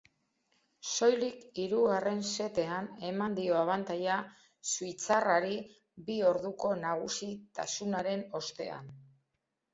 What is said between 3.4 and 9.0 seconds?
dio abantaila suitzarrari, bi orduko nagusitasunaren ostean.